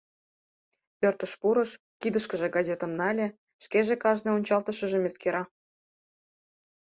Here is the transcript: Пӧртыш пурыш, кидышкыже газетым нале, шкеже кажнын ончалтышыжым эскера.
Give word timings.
Пӧртыш 0.99 1.31
пурыш, 1.41 1.71
кидышкыже 2.01 2.47
газетым 2.55 2.91
нале, 2.99 3.27
шкеже 3.63 3.95
кажнын 4.03 4.35
ончалтышыжым 4.37 5.03
эскера. 5.09 5.43